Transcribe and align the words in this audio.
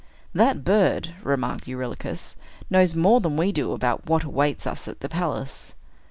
"That 0.33 0.63
bird," 0.63 1.13
remarked 1.21 1.67
Eurylochus, 1.67 2.35
"knows 2.71 2.95
more 2.95 3.19
than 3.21 3.37
we 3.37 3.51
do 3.51 3.71
about 3.71 4.07
what 4.07 4.23
awaits 4.23 4.65
us 4.65 4.87
at 4.87 5.01
the 5.01 5.09
palace." 5.09 5.75